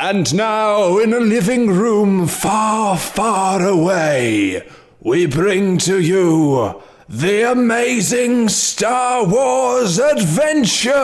[0.00, 4.62] And now, in a living room far, far away,
[5.00, 10.94] we bring to you the amazing Star Wars Adventures!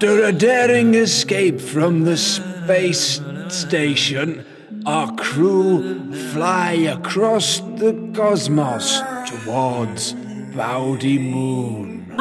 [0.00, 4.46] After a daring escape from the space station,
[4.86, 10.14] our crew fly across the cosmos towards
[10.54, 12.16] Bowdy Moon.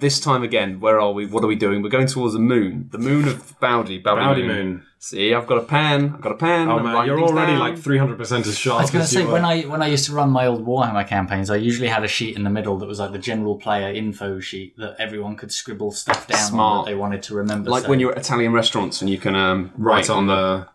[0.00, 1.26] This time again, where are we?
[1.26, 1.82] What are we doing?
[1.82, 2.88] We're going towards the moon.
[2.90, 3.98] The moon of Bowdy.
[3.98, 4.86] Bowdy, Bowdy Moon.
[4.98, 6.12] See, I've got a pen.
[6.14, 6.68] I've got a pen.
[6.68, 7.60] Oh I'm man, you're already down.
[7.60, 10.12] like 300% as sharp I was going to say when I when I used to
[10.12, 12.98] run my old Warhammer campaigns, I usually had a sheet in the middle that was
[12.98, 16.84] like the general player info sheet that everyone could scribble stuff down Smart.
[16.84, 17.70] that they wanted to remember.
[17.70, 20.66] like so- when you're at Italian restaurants and you can um, right on the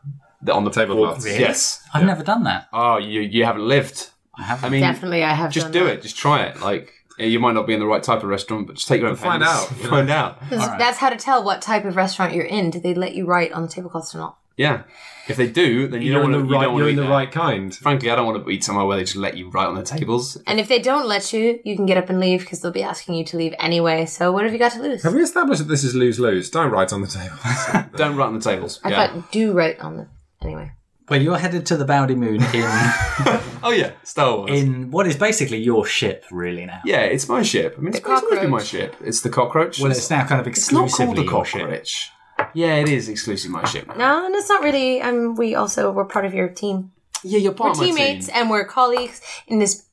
[0.42, 1.26] the on the tablecloths.
[1.26, 1.40] Really?
[1.40, 1.84] Yes.
[1.94, 2.68] I've never done that.
[2.74, 4.10] Oh, you you haven't lived.
[4.38, 4.66] I haven't.
[4.66, 5.94] I mean, Definitely, I have just done do that.
[6.00, 6.02] it.
[6.02, 6.62] Just try it.
[6.62, 9.10] Like you might not be in the right type of restaurant, but just take your
[9.10, 9.90] own find out, you know.
[9.90, 10.40] Find out.
[10.50, 12.70] 'Cause That's how to tell what type of restaurant you're in.
[12.72, 14.38] Do they let you write on the tablecloths or not?
[14.58, 14.84] Yeah.
[15.28, 16.54] If they do, then you you're don't in want the to.
[16.56, 17.76] right, you don't you're in to the right kind.
[17.76, 19.82] Frankly, I don't want to eat somewhere where they just let you write on the
[19.84, 20.38] tables.
[20.46, 22.84] And if they don't let you, you can get up and leave because they'll be
[22.84, 24.06] asking you to leave anyway.
[24.06, 25.04] So what have you got to lose?
[25.04, 26.50] Have we established that this is lose lose?
[26.52, 27.36] Don't write on the table.
[27.98, 28.80] Don't write on the tables.
[28.84, 29.08] I yeah.
[29.08, 30.08] thought do write on the
[30.44, 30.72] anyway.
[31.08, 32.42] Well, you're headed to the Bowdy Moon in
[33.64, 34.52] Oh yeah, Star Wars.
[34.52, 36.82] in what is basically your ship, really now.
[36.86, 37.76] yeah, it's my ship.
[37.78, 38.66] I mean, it's The always been my cockroach.
[38.68, 38.96] ship.
[39.04, 39.80] It's the cockroach.
[39.80, 41.62] Well, it's now kind of It's not exclusively called the your ship.
[41.62, 42.12] cockroach.
[42.54, 43.88] Yeah, it is exclusively my ship.
[43.98, 45.02] No, and it's not really.
[45.02, 46.92] Um, we also we're part of your team.
[47.24, 48.36] Yeah, you're We're part of my teammates team.
[48.38, 49.86] and we're colleagues in this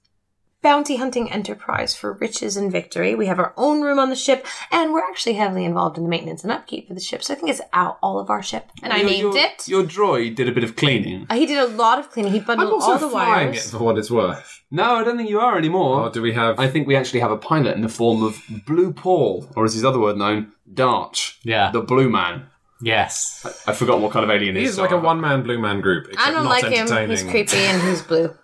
[0.62, 3.14] bounty hunting enterprise for riches and victory.
[3.14, 6.08] We have our own room on the ship, and we're actually heavily involved in the
[6.08, 7.22] maintenance and upkeep for the ship.
[7.22, 9.68] So I think it's out all of our ship, and I Your- named your, it.
[9.68, 11.26] Your droid did a bit of cleaning.
[11.28, 12.32] Uh, He did a lot of cleaning.
[12.32, 14.62] He bundled I'm bundled also all the flying it for what it's worth.
[14.70, 16.02] No, I don't think you are anymore.
[16.02, 16.58] Or do we have?
[16.58, 19.74] I think we actually have a pilot in the form of Blue Paul, or as
[19.74, 21.36] his other word known, Darch.
[21.42, 21.70] Yeah.
[21.72, 22.46] The Blue Man.
[22.84, 23.44] Yes.
[23.66, 24.78] I've forgotten what kind of alien he He's is.
[24.78, 26.08] like so a I- one man blue man group.
[26.18, 27.08] I don't not like him.
[27.10, 28.34] He's creepy and he's blue.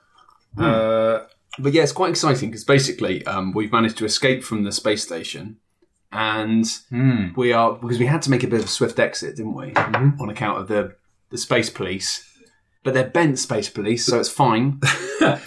[0.56, 1.24] Uh,
[1.58, 5.02] But yeah, it's quite exciting because basically um, we've managed to escape from the space
[5.02, 5.56] station,
[6.12, 7.28] and Hmm.
[7.36, 9.72] we are because we had to make a bit of a swift exit, didn't we?
[9.72, 10.20] Mm-hmm.
[10.20, 10.94] On account of the
[11.30, 12.24] the space police.
[12.84, 14.80] But they're bent space police, so it's fine.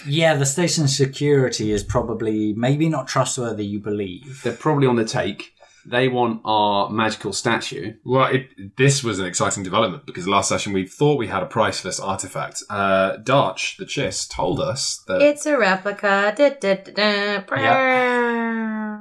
[0.06, 3.64] Yeah, the station security is probably maybe not trustworthy.
[3.64, 4.42] You believe?
[4.44, 5.54] they're probably on the take.
[5.84, 7.94] They want our magical statue.
[8.04, 11.46] well, it, this was an exciting development because last session we thought we had a
[11.46, 12.62] priceless artifact.
[12.70, 16.32] Uh, Darch, the Chiss, told us that It's a replica.
[16.36, 17.56] Da, da, da, da, brr.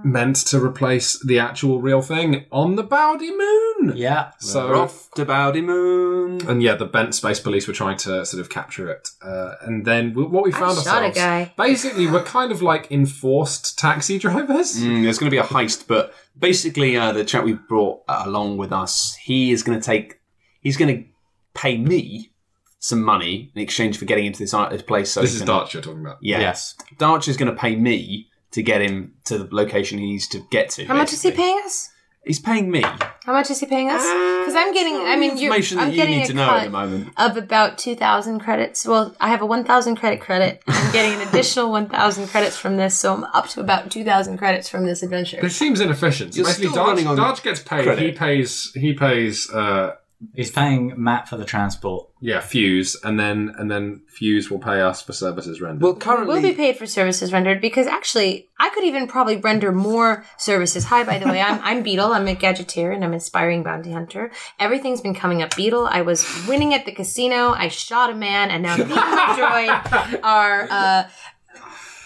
[0.03, 3.93] Meant to replace the actual real thing on the Bowdy Moon.
[3.95, 4.31] Yeah.
[4.39, 6.47] So We're off to Bowdy Moon.
[6.47, 9.09] And yeah, the bent space police were trying to sort of capture it.
[9.21, 11.53] Uh, and then w- what we found I shot a guy.
[11.57, 14.77] basically, we're kind of like enforced taxi drivers.
[14.79, 18.23] Mm, there's going to be a heist, but basically, uh, the chap we brought uh,
[18.25, 20.19] along with us, he is going to take,
[20.61, 21.09] he's going to
[21.53, 22.31] pay me
[22.79, 25.11] some money in exchange for getting into this, uh, this place.
[25.11, 26.17] So This is can- Darch you're talking about.
[26.21, 26.39] Yeah.
[26.39, 26.75] Yes.
[26.97, 30.43] Darch is going to pay me to get him to the location he needs to
[30.51, 30.85] get to.
[30.85, 31.43] How much is he basically.
[31.45, 31.89] paying us?
[32.23, 32.83] He's paying me.
[32.83, 34.03] How much is he paying us?
[34.03, 34.93] Because I'm getting.
[34.95, 36.69] I mean, you're, information I'm that you getting need a to know cut at the
[36.69, 37.09] moment.
[37.17, 38.85] of about two thousand credits.
[38.85, 40.61] Well, I have a one thousand credit credit.
[40.67, 44.03] I'm getting an additional one thousand credits from this, so I'm up to about two
[44.03, 45.43] thousand credits from this adventure.
[45.43, 46.35] It seems inefficient.
[46.35, 47.85] You're basically, still Darch, running on Darch gets paid.
[47.85, 48.03] credit.
[48.03, 48.71] He pays.
[48.75, 49.49] He pays.
[49.49, 49.95] Uh,
[50.35, 52.07] He's paying Matt for the transport.
[52.21, 55.81] yeah, Fuse, and then and then Fuse will pay us for services rendered.
[55.81, 59.71] Well, currently, We'll be paid for services rendered because actually, I could even probably render
[59.71, 60.85] more services.
[60.85, 62.13] Hi, by the way, I'm I'm Beetle.
[62.13, 64.31] I'm a gadgeteer and I'm an aspiring bounty hunter.
[64.59, 65.87] Everything's been coming up Beetle.
[65.87, 67.49] I was winning at the casino.
[67.53, 70.67] I shot a man, and now me and my droid are.
[70.69, 71.03] Uh,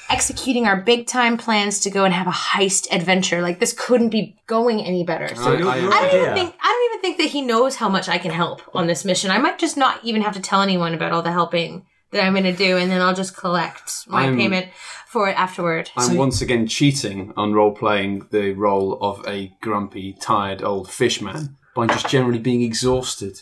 [0.10, 3.42] Executing our big time plans to go and have a heist adventure.
[3.42, 5.34] Like this couldn't be going any better.
[5.36, 7.90] So I- I- I don't even think I don't even think that he knows how
[7.90, 9.32] much I can help on this mission.
[9.32, 12.34] I might just not even have to tell anyone about all the helping that I'm
[12.34, 14.68] going to do, and then I'll just collect my I'm- payment
[15.08, 15.90] for it afterward.
[15.98, 21.20] I'm once again cheating on role playing the role of a grumpy, tired old fish
[21.22, 23.42] man by just generally being exhausted.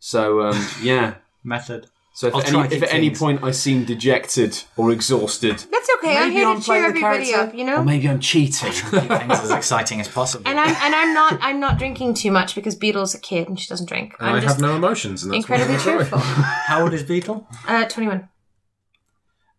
[0.00, 1.14] So, um, yeah.
[1.44, 1.86] Method.
[2.18, 3.18] So if, I'll at try any, if at any things.
[3.20, 6.16] point I seem dejected or exhausted, That's okay.
[6.16, 7.84] I'm here I'm to playing cheer the everybody up, you know, or know.
[7.84, 8.72] maybe I'm cheating.
[8.90, 10.42] Keep things as exciting as possible.
[10.48, 13.56] And I'm and I'm not I'm not drinking too much because Beetle's a kid and
[13.56, 14.16] she doesn't drink.
[14.18, 16.10] and I'm I just have no emotions, and that's what incredibly I enjoy.
[16.10, 16.18] cheerful.
[16.66, 17.46] How old is Beetle?
[17.68, 18.28] Uh, 21.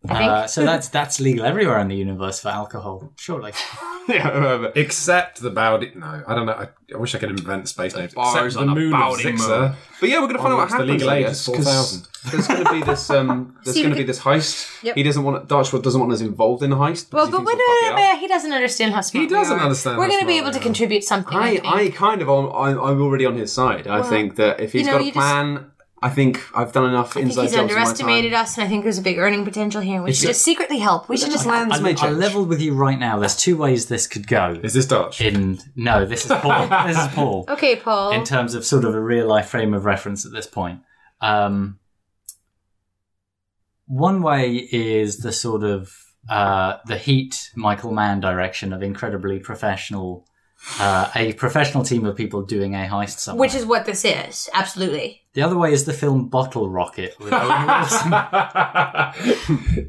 [0.08, 0.30] I think.
[0.30, 3.52] Uh, so that's that's legal everywhere in the universe for alcohol, surely.
[4.08, 4.68] yeah.
[4.74, 5.92] Except the Bowdy.
[5.94, 6.52] No, I don't know.
[6.54, 8.14] I, I wish I could invent space names.
[8.14, 9.60] bars Except on the a moon of Bowdy Zixer.
[9.60, 9.72] moon.
[10.00, 10.90] But yeah, we're going to find out what Onwards, the happens.
[10.90, 12.08] legal I age guess, is 'cause 4,000.
[12.32, 13.10] There's going to be this.
[13.10, 14.82] Um, there's See, going to we be this heist.
[14.84, 14.94] Yep.
[14.96, 15.48] He doesn't want.
[15.48, 17.12] Darchwood doesn't want us involved in the heist.
[17.12, 18.18] well, because he but thinks wait, we'll fuck wait, it wait, up.
[18.20, 19.64] he doesn't understand how smart He doesn't we are.
[19.64, 20.62] understand We're how going to be smart able to are.
[20.62, 21.36] contribute something.
[21.38, 21.66] I, I, think.
[21.66, 22.46] I kind of, I'm,
[22.80, 23.86] I'm already on his side.
[23.86, 25.70] I think that if he's you know, got a you just- plan,
[26.02, 28.42] I think I've done enough I think inside he's jobs in my underestimated time.
[28.42, 29.96] us, and I think there's a big earning potential here.
[29.96, 31.08] and We It's should a- just secretly help.
[31.10, 31.72] We should just land.
[31.74, 32.16] I, may I change.
[32.16, 33.18] leveled with you right now.
[33.18, 34.58] There's two ways this could go.
[34.62, 35.20] Is this Dutch?
[35.20, 36.68] In no, this is Paul.
[36.86, 37.44] this is Paul.
[37.50, 38.12] Okay, Paul.
[38.12, 40.80] In terms of sort of a real life frame of reference at this point.
[41.20, 41.78] Um,
[43.86, 45.92] one way is the sort of
[46.28, 50.26] uh, the Heat Michael Mann direction of incredibly professional,
[50.78, 53.40] uh, a professional team of people doing a heist somewhere.
[53.40, 54.48] which is what this is.
[54.52, 55.20] Absolutely.
[55.34, 58.12] the other way is the film Bottle Rocket with Owen Wilson,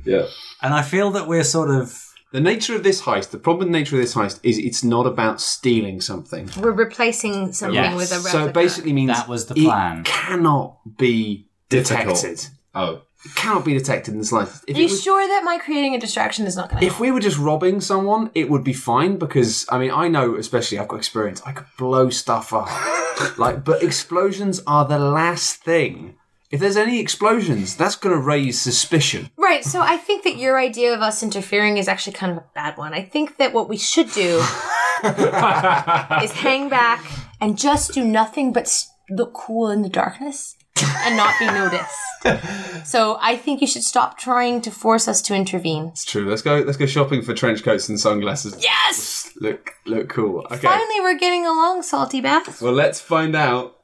[0.06, 0.26] yeah.
[0.62, 1.98] and I feel that we're sort of
[2.32, 4.84] The nature of this heist, the problem with the nature of this heist is it's
[4.84, 6.50] not about stealing something.
[6.58, 7.96] We're replacing something Yes.
[7.96, 8.32] with a replica.
[8.32, 10.04] So it basically means That was the it plan.
[10.06, 12.16] cannot be Difficult.
[12.16, 12.48] detected.
[12.74, 13.02] Oh.
[13.36, 14.64] Cannot be detected in the slightest.
[14.68, 17.00] If Are you was- sure that my creating a distraction is not going to If
[17.00, 20.80] we were just robbing someone, it would be fine because I mean I know, especially
[20.80, 21.42] I've got experience.
[21.46, 22.68] I could blow stuff up,
[23.38, 26.16] like, but explosions are the last thing.
[26.50, 29.30] If there's any explosions, that's going to raise suspicion.
[29.38, 32.46] Right, so I think that your idea of us interfering is actually kind of a
[32.54, 32.94] bad one.
[32.94, 34.38] I think that what we should do
[35.04, 37.06] is hang back
[37.40, 42.88] and just do nothing but look cool in the darkness and not be noticed.
[42.88, 45.88] so I think you should stop trying to force us to intervene.
[45.88, 46.30] It's true.
[46.30, 46.60] Let's go.
[46.60, 48.56] Let's go shopping for trench coats and sunglasses.
[48.62, 49.32] Yes!
[49.40, 50.46] Look, look cool.
[50.52, 50.58] Okay.
[50.58, 52.62] Finally, we're getting along, Salty Bath.
[52.62, 53.78] Well, let's find out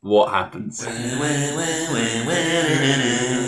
[0.00, 0.82] what happens.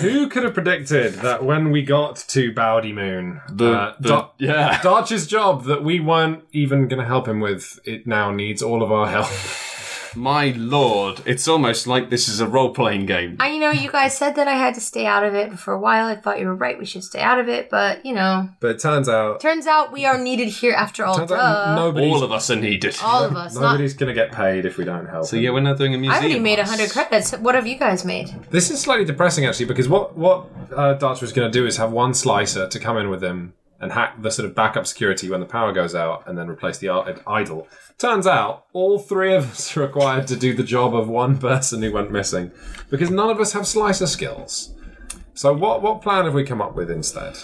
[0.02, 4.80] Who could have predicted that when we got to Bowdy Moon, uh, Da- yeah.
[4.82, 8.82] Darch's job that we weren't even going to help him with, it now needs all
[8.82, 9.28] of our help.
[10.16, 13.36] My lord, it's almost like this is a role-playing game.
[13.40, 15.58] I, you know, you guys said that I had to stay out of it, and
[15.58, 16.78] for a while I thought you were right.
[16.78, 19.92] We should stay out of it, but you know, But it turns out, turns out
[19.92, 21.16] we are needed here after all.
[21.16, 21.36] turns Duh.
[21.36, 22.96] out nobody's, All of us are needed.
[23.02, 23.54] all of us.
[23.54, 25.26] Not, nobody's going to get paid if we don't help.
[25.26, 25.42] So him.
[25.42, 26.14] yeah, we're not doing a museum.
[26.22, 27.32] I already made a hundred credits.
[27.32, 28.28] What have you guys made?
[28.50, 31.76] This is slightly depressing actually because what what uh, Darch was going to do is
[31.76, 35.28] have one slicer to come in with him and hack the sort of backup security
[35.28, 36.88] when the power goes out and then replace the
[37.26, 37.68] idol.
[37.98, 41.82] Turns out all three of us are required to do the job of one person
[41.82, 42.50] who went missing
[42.90, 44.74] because none of us have slicer skills.
[45.34, 47.38] So what what plan have we come up with instead?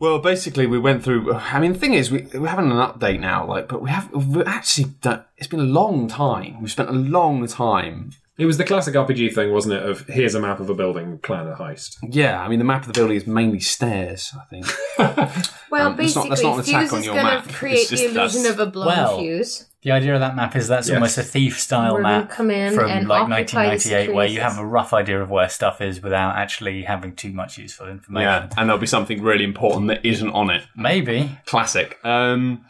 [0.00, 1.34] Well, basically, we went through.
[1.34, 4.10] I mean, the thing is, we, we're having an update now, like, but we have
[4.12, 5.24] we've actually done.
[5.36, 6.60] It's been a long time.
[6.60, 8.12] We've spent a long time.
[8.38, 9.82] It was the classic RPG thing, wasn't it?
[9.82, 11.96] Of here's a map of a building, plan a heist.
[12.08, 14.32] Yeah, I mean, the map of the building is mainly stairs.
[14.40, 14.66] I think.
[15.70, 17.46] Well, Um, that's not- basically, that's not an attack Fuse on is your going map.
[17.46, 18.48] to create It's the just illusion us.
[18.52, 19.66] of a blown Well, fuse.
[19.82, 20.94] The idea of that map is that's Yes.
[20.94, 24.56] almost a thief style We're map come in from and like 1998 where you have
[24.58, 28.22] a rough idea of where stuff is without actually having too much useful information.
[28.28, 30.62] Yeah, and there'll be something really important that isn't on it.
[30.74, 31.38] Maybe.
[31.44, 31.98] Classic.
[32.02, 32.64] Um,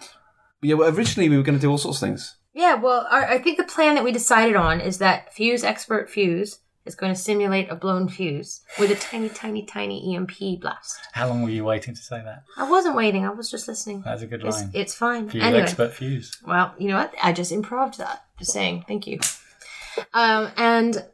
[0.61, 2.35] yeah, well, originally we were going to do all sorts of things.
[2.59, 6.11] Yeah, well, our, I think the plan that we decided on is that Fuse Expert
[6.11, 10.99] Fuse is going to simulate a blown fuse with a tiny, tiny, tiny EMP blast.
[11.13, 12.43] How long were you waiting to say that?
[12.57, 14.03] I wasn't waiting; I was just listening.
[14.05, 14.71] That's a good It's, line.
[14.75, 15.29] it's fine.
[15.29, 16.37] Fuse anyway, expert fuse.
[16.45, 17.15] well, you know what?
[17.23, 18.25] I just improved that.
[18.41, 18.87] Just saying.
[18.89, 19.21] Thank you.
[20.13, 21.07] Um, and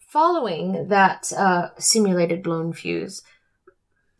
[0.00, 3.22] following that uh, simulated blown fuse,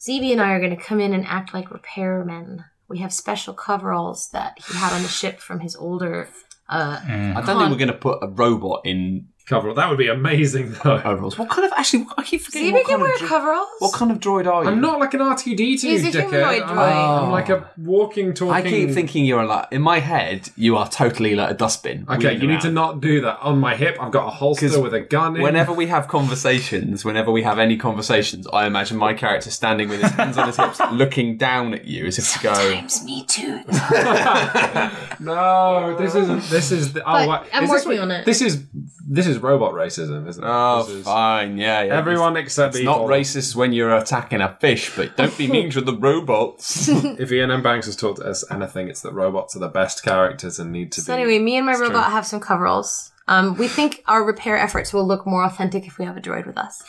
[0.00, 2.66] ZB and I are going to come in and act like repairmen.
[2.86, 6.28] We have special coveralls that he had on the ship from his older.
[6.68, 7.36] Uh, Mm.
[7.36, 10.72] I don't think we're going to put a robot in Cover that would be amazing
[10.84, 10.96] though.
[11.04, 11.38] overalls.
[11.38, 12.06] What kind of actually?
[12.18, 12.68] I keep forgetting.
[12.70, 13.68] ZB what can kind wear of dro- coveralls.
[13.78, 14.68] What kind of droid are you?
[14.70, 16.12] I'm not like an R2D2 He's a dickhead.
[16.28, 17.22] humanoid I'm, droid.
[17.24, 18.52] I'm like a walking, talking.
[18.54, 20.50] I keep thinking you're like in my head.
[20.56, 22.04] You are totally like a dustbin.
[22.08, 22.74] Okay, wheeling you need to around.
[22.74, 23.38] not do that.
[23.40, 25.42] On my hip, I've got a 'Cause holster with a gun in.
[25.42, 30.02] Whenever we have conversations, whenever we have any conversations, I imagine my character standing with
[30.02, 32.52] his hands on his hips, looking down at you as if to go.
[32.54, 33.60] Sometimes me too.
[35.20, 36.42] No, this isn't.
[36.50, 36.92] This is.
[36.92, 38.24] The, oh, But what- I'm is this working what- on it.
[38.24, 38.62] This is
[39.10, 40.46] this is robot racism, isn't it?
[40.46, 41.96] Oh, This is- fine, yeah, yeah.
[41.96, 43.08] Everyone except It's not people.
[43.08, 46.88] racist when you're attacking a fish, but don't be mean to the robots.
[47.18, 47.62] If Iain M.
[47.62, 51.00] Banks has taught us anything, it's that robots are the best characters and need to
[51.00, 51.04] be.
[51.04, 51.22] So be.
[51.22, 52.12] anyway, me and my robot true.
[52.12, 53.10] have some coveralls.
[53.26, 56.46] Um, we think our repair efforts will look more authentic if we have a droid
[56.46, 56.82] with us.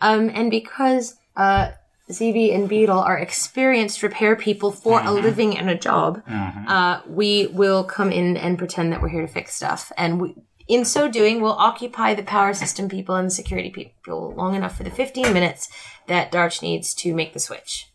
[0.00, 1.72] Um, and because uh,
[2.10, 7.46] ZB and Beetle are experienced repair people for a living and a job, uh, we
[7.48, 9.90] will come in and pretend that we're here to fix stuff.
[9.96, 10.34] And we,
[10.68, 14.76] in so doing, we'll occupy the power system people and the security people long enough
[14.76, 15.68] for the 15 minutes
[16.06, 17.90] that Darch needs to make the switch.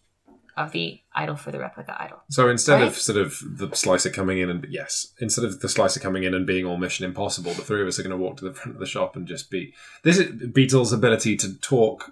[0.57, 2.17] of the idol for the replica idol.
[2.29, 2.87] So instead Right?
[2.89, 6.33] of sort of the slicer coming in and yes, instead of the slicer coming in
[6.33, 8.53] and being all mission impossible, the three of us are going to walk to the
[8.53, 9.73] front of the shop and just be
[10.03, 12.11] this is Beetle's ability to talk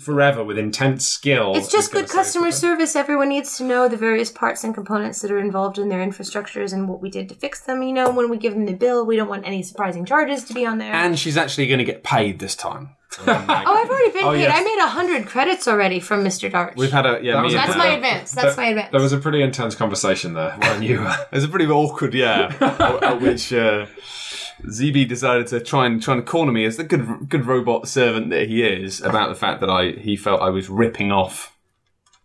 [0.00, 1.54] forever with intense skill.
[1.54, 2.96] It's just good customer the- service.
[2.96, 6.72] Everyone needs to know the various parts and components that are involved in their infrastructures
[6.72, 7.82] and what we did to fix them.
[7.82, 10.54] You know, when we give them the bill, we don't want any surprising charges to
[10.54, 10.92] be on there.
[10.92, 12.90] And she's actually going to get paid this time.
[13.26, 14.40] oh, I've already been Oh, paid.
[14.40, 14.58] yes.
[14.58, 16.50] I made a hundred credits already from Mr.
[16.50, 16.76] Darch.
[16.76, 17.32] We've had a yeah.
[17.34, 18.32] That me was That's my advance.
[18.32, 18.90] That's my advance.
[18.90, 21.06] There was a pretty intense conversation there when you.
[21.30, 23.84] There's a pretty awkward, yeah, at, at which uh,
[24.64, 28.30] ZB decided to try and try and corner me as the good good robot servant
[28.30, 31.56] that he is about the fact that I he felt I was ripping off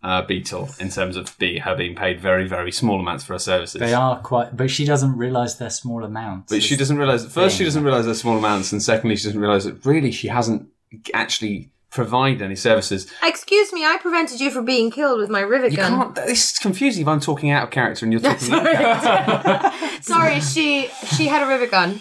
[0.02, 3.38] uh, Beetle in terms of be, her being paid very very small amounts for her
[3.38, 3.80] services.
[3.80, 6.52] They are quite, but she doesn't realise they're small amounts.
[6.52, 7.26] But she doesn't realize.
[7.26, 10.28] First, she doesn't realize they're small amounts, and secondly, she doesn't realize that really she
[10.28, 10.68] hasn't
[11.12, 13.10] actually provided any services.
[13.22, 15.92] Excuse me, I prevented you from being killed with my rivet You gun.
[15.96, 16.14] can't.
[16.14, 17.02] This is confusing.
[17.02, 18.52] If I'm talking out of character and you're talking.
[18.52, 19.72] in character.
[20.02, 22.00] Sorry, she she had a rivet gun.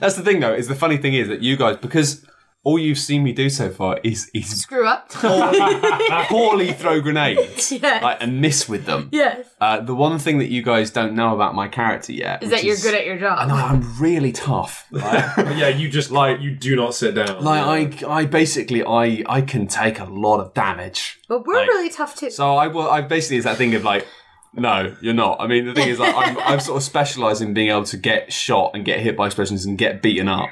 [0.00, 0.54] That's the thing, though.
[0.54, 2.24] Is the funny thing is that you guys, because
[2.66, 5.08] all you've seen me do so far is is Screw up.
[6.28, 8.02] poorly throw grenades Yes.
[8.02, 9.08] like, and miss with them.
[9.12, 9.46] yes.
[9.60, 12.64] Uh, the one thing that you guys don't know about my character yet Is that
[12.64, 13.48] you're good at your job.
[13.48, 14.84] No, I'm really tough.
[14.96, 17.42] Like, yeah, you just like you do not sit down.
[17.44, 21.20] like I, I basically, I, I can take a lot of damage.
[21.28, 22.30] But we're Like- really tough too.
[22.30, 24.06] So I, will, I basically is that thing of like,
[24.54, 25.40] no, you're not.
[25.40, 27.96] I mean, the thing is, like, I'm, I'm sort of specialised in being able to
[27.98, 30.48] get shot and get hit by explosions and get beaten up.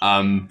[0.00, 0.48] Um,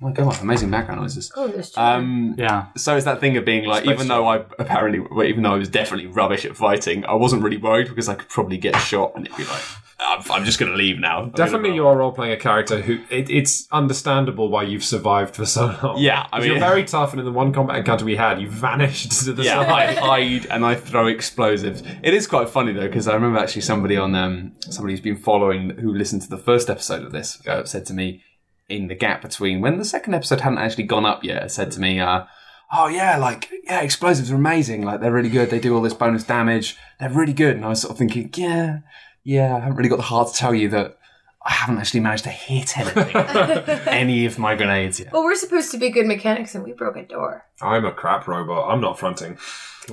[0.00, 1.32] my god, amazing background noises.
[1.36, 1.96] oh, there's children.
[1.96, 2.66] Um, yeah.
[2.76, 5.54] so it's that thing of being like, Space even though I apparently, well, even though
[5.54, 8.76] I was definitely rubbish at fighting, I wasn't really worried because I could probably get
[8.76, 9.62] shot and it'd be like,
[9.98, 11.22] I'm, I'm just going to leave now.
[11.22, 15.34] I'm Definitely, you are role playing a character who it, it's understandable why you've survived
[15.34, 15.96] for so long.
[15.98, 18.48] Yeah, I mean- you're very tough, and in the one combat encounter we had, you
[18.50, 19.98] vanished to the Yeah, I side.
[20.42, 21.82] hide and I throw explosives.
[22.02, 25.16] It is quite funny though because I remember actually somebody on um somebody who's been
[25.16, 28.22] following who listened to the first episode of this uh, said to me
[28.68, 31.80] in the gap between when the second episode hadn't actually gone up yet said to
[31.80, 32.24] me uh
[32.72, 35.94] oh yeah like yeah explosives are amazing like they're really good they do all this
[35.94, 38.80] bonus damage they're really good and I was sort of thinking yeah
[39.22, 40.98] yeah I haven't really got the heart to tell you that
[41.44, 43.14] I haven't actually managed to hit anything
[43.86, 46.96] any of my grenades yet well, we're supposed to be good mechanics, and we broke
[46.96, 47.44] a door.
[47.62, 48.68] I'm a crap robot.
[48.68, 49.38] I'm not fronting.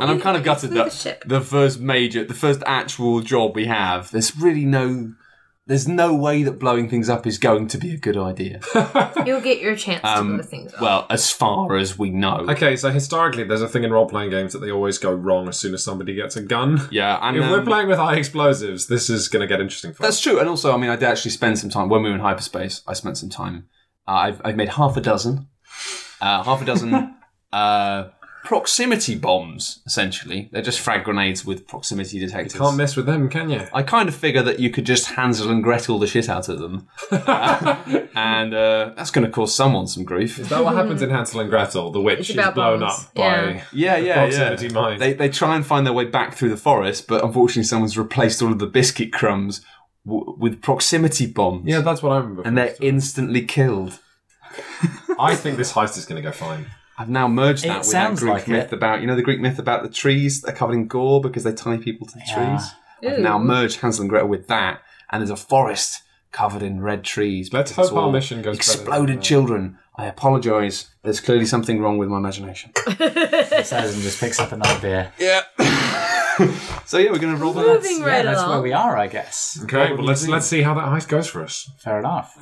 [0.02, 1.24] And I'm kind of gutted Flew the that ship.
[1.28, 5.14] the first major, the first actual job we have, there's really no,
[5.66, 8.60] there's no way that blowing things up is going to be a good idea.
[9.26, 10.82] You'll get your chance to Um, blow things up.
[10.82, 12.46] well, as far as we know.
[12.50, 15.48] Okay, so historically, there's a thing in role playing games that they always go wrong
[15.48, 16.82] as soon as somebody gets a gun.
[16.92, 19.94] Yeah, and If we're um, playing with high explosives, this is going to get interesting
[19.94, 20.22] for that's us.
[20.22, 20.40] true.
[20.40, 22.82] And also, I mean, I did actually spend some time when we were in hyperspace.
[22.86, 23.68] I spent some time.
[24.08, 25.48] Uh, I've I've made half a dozen,
[26.20, 27.16] uh, half a dozen
[27.54, 28.10] uh,
[28.44, 29.82] proximity bombs.
[29.86, 32.56] Essentially, they're just frag grenades with proximity detectors.
[32.56, 33.68] You Can't mess with them, can you?
[33.74, 36.60] I kind of figure that you could just Hansel and Gretel the shit out of
[36.60, 40.40] them, and uh, that's going to cause someone some grief.
[40.40, 41.92] Is that what happens in Hansel and Gretel?
[41.92, 42.84] The witch is blown bombs.
[43.06, 43.24] up by.
[43.24, 43.64] Yeah.
[43.72, 44.74] Yeah, yeah, proximity yeah.
[44.74, 45.00] mine.
[45.00, 48.42] They they try and find their way back through the forest, but unfortunately, someone's replaced
[48.42, 49.62] all of the biscuit crumbs
[50.06, 51.64] w- with proximity bombs.
[51.66, 52.44] Yeah, that's what I remember.
[52.44, 54.00] and they're instantly killed.
[55.20, 56.68] I think this heist is going to go fine.
[56.98, 58.74] I've now merged It that with that Greek like myth it.
[58.74, 61.44] about you know the Greek myth about the trees that are covered in gore because
[61.44, 62.58] they tie people to the Yeah.
[62.58, 62.72] trees.
[63.14, 64.80] I've now merged Hansel and Gretel with that,
[65.12, 67.52] and there's a forest covered in red trees.
[67.52, 69.24] Let's hope our mission goes better than Exploded that.
[69.24, 69.78] children.
[69.96, 70.90] I apologise.
[71.04, 72.72] There's clearly something wrong with my imagination.
[72.98, 75.12] Says and just picks up another beer.
[75.20, 75.42] yeah.
[76.86, 78.50] so yeah, we're gonna roll the Moving Yeah, right that's along.
[78.52, 79.60] where we are, I guess.
[79.64, 81.70] Okay, well let's let's see how that heist goes for us.
[81.78, 82.36] Fair enough.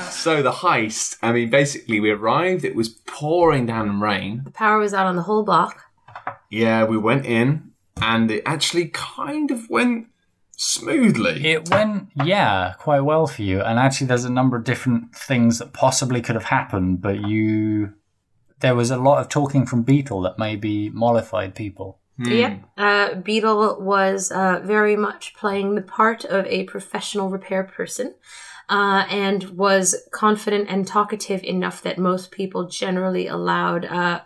[0.00, 1.16] So the heist.
[1.22, 2.64] I mean, basically, we arrived.
[2.64, 4.42] It was pouring down rain.
[4.44, 5.84] The power was out on the whole block.
[6.50, 10.08] Yeah, we went in, and it actually kind of went
[10.56, 11.46] smoothly.
[11.46, 13.60] It went, yeah, quite well for you.
[13.60, 17.94] And actually, there's a number of different things that possibly could have happened, but you.
[18.60, 22.00] There was a lot of talking from Beetle that maybe mollified people.
[22.18, 22.64] Yep.
[22.76, 28.14] Uh, Beetle was uh, very much playing the part of a professional repair person.
[28.68, 34.20] Uh, and was confident and talkative enough that most people generally allowed uh,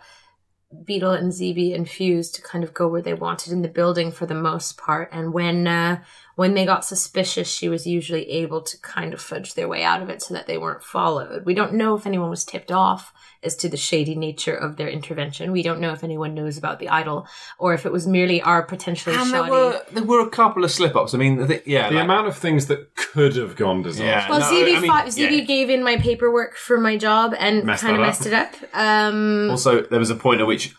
[0.83, 4.11] Beetle and ZB and Fuse to kind of go where they wanted in the building
[4.11, 5.09] for the most part.
[5.11, 6.03] And when uh,
[6.35, 10.01] when they got suspicious, she was usually able to kind of fudge their way out
[10.01, 11.45] of it so that they weren't followed.
[11.45, 13.13] We don't know if anyone was tipped off
[13.45, 15.51] as to the shady nature of their intervention.
[15.51, 17.27] We don't know if anyone knows about the idol
[17.59, 20.71] or if it was merely our potentially And there were there were a couple of
[20.71, 21.13] slip ups.
[21.13, 24.05] I mean, the, yeah, The like- amount of things that could have gone disaster.
[24.05, 24.29] Yeah.
[24.29, 25.43] well, No, ZB, I mean, fi- ZB yeah.
[25.43, 28.53] gave in my paperwork for my job and kind of messed it up.
[28.73, 30.73] Um, Also, there was a point at which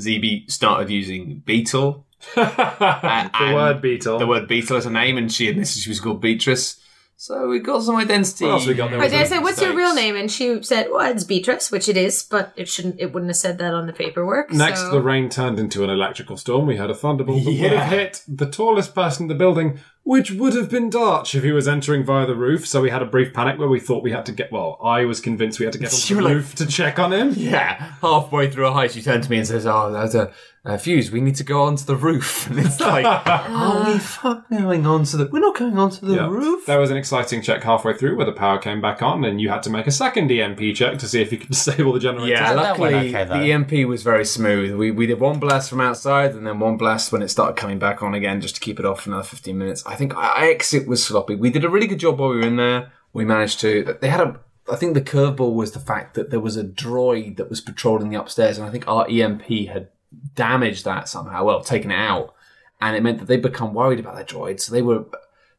[0.00, 4.18] ZB started using Beetle, the word beetle.
[4.18, 6.76] the word Beetle as a name, and she admitted she was called Beatrice.
[7.22, 8.46] So we got some identity.
[8.46, 8.98] What else we got there?
[8.98, 11.86] But was I said, "What's your real name?" And she said, "Well, it's Beatrice," which
[11.86, 12.96] it is, but it shouldn't.
[12.98, 14.50] It wouldn't have said that on the paperwork.
[14.50, 16.64] Next, so- the rain turned into an electrical storm.
[16.66, 17.84] We had a thunderbolt that would Yeah.
[17.84, 21.52] have hit the tallest person in the building, which would have been Darch if he
[21.52, 22.66] was entering via the roof.
[22.66, 24.50] So we had a brief panic where we thought we had to get.
[24.50, 26.66] Well, I was convinced we had to get onto You the were like- roof to
[26.66, 27.34] check on him.
[27.36, 30.30] Yeah, halfway through a heist, she turned to me and says, "Oh, there's a,
[30.64, 31.10] a fuse.
[31.10, 35.16] We need to go onto the roof." And it's like, "Are we fucking going onto
[35.16, 35.26] the?
[35.26, 36.28] We're not going onto the Yeah.
[36.28, 39.40] roof." There was an exciting check halfway through where the power came back on, and
[39.40, 42.00] you had to make a second EMP check to see if you could disable the
[42.00, 42.28] generator.
[42.32, 43.38] Yeah, That- that went luckily okay, though.
[43.40, 44.74] the EMP was very smooth.
[44.74, 47.78] We we did one blast from outside and then one blast when it started coming
[47.78, 49.82] back on again, just to keep it off for another fifteen minutes.
[49.86, 51.34] I think our exit was sloppy.
[51.36, 52.92] We did a really good job while we were in there.
[53.12, 53.96] We managed to.
[54.00, 54.40] They had a.
[54.70, 58.10] I think the curveball was the fact that there was a droid that was patrolling
[58.10, 59.88] the upstairs, and I think our EMP had
[60.34, 61.44] damaged that somehow.
[61.44, 62.34] Well, taken it out,
[62.80, 64.60] and it meant that they'd become worried about that droid.
[64.60, 65.04] So they were.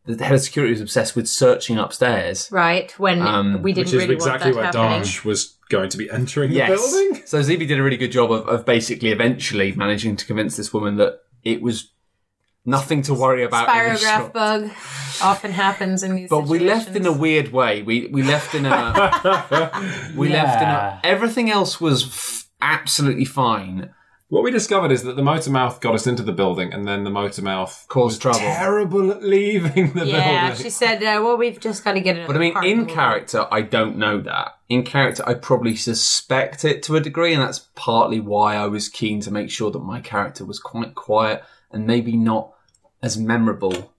[0.03, 2.49] The head of security was obsessed with searching upstairs.
[2.51, 5.03] right when Um, we didn't Which is really exactly want where that happening.
[5.03, 6.69] Darch was going to be entering Yes.
[6.69, 7.21] the building.
[7.27, 10.73] So ZB did a really good job of, of basically eventually managing to convince this
[10.73, 11.91] woman that it was
[12.65, 13.69] nothing to worry about.
[13.69, 14.33] in this Spirograph shop.
[14.33, 14.71] bug
[15.21, 16.29] often happens in these.
[16.31, 17.19] But we left in a situations.
[17.21, 17.83] weird way.
[17.83, 23.93] We we left in a we left in a everything else was f- absolutely fine.
[24.31, 27.03] What we discovered is that the motor mouth got us into the building, and then
[27.03, 28.39] the motor mouth Caused trouble.
[28.39, 30.15] terrible at leaving the building.
[30.15, 30.63] Yeah, building.
[30.63, 33.45] she said, uh, "Well, we've just got to get it." But I mean, in character,
[33.51, 34.53] I don't know that.
[34.69, 38.87] In character, I probably suspect it to a degree, and that's partly why I was
[38.87, 42.53] keen to make sure that my character was quite quiet and maybe not
[43.03, 43.91] as memorable